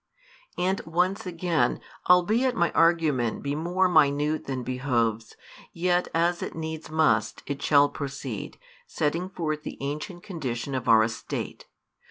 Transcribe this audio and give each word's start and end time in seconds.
And 0.57 0.81
once 0.87 1.27
again, 1.27 1.79
albeit 2.09 2.55
my 2.55 2.71
argument 2.71 3.43
be 3.43 3.53
more 3.53 3.87
minute 3.87 4.45
than 4.45 4.63
behoves, 4.63 5.35
yet, 5.73 6.07
as 6.11 6.41
it 6.41 6.55
needs 6.55 6.89
must, 6.89 7.43
it 7.45 7.61
shall 7.61 7.87
proceed, 7.87 8.57
setting 8.87 9.29
forth 9.29 9.61
the 9.61 9.77
ancient 9.79 10.23
condition 10.23 10.73
of 10.73 10.89
our 10.89 11.03
estate. 11.03 11.67